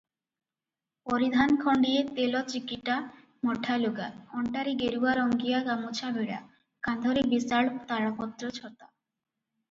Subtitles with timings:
[1.07, 2.95] ପରିଧାନ ଖଣ୍ତିଏ ତେଲ ଚିକିଟା
[3.49, 4.07] ମଠାଲୁଗା,
[4.39, 6.39] ଅଣ୍ଟାରେ ଗେରୁରଙ୍ଗିଆ ଗାମୁଛାଭିଡ଼ା,
[6.87, 8.89] କାନ୍ଧରେ ବିଶାଳ ତାଳପତ୍ର ଛତା।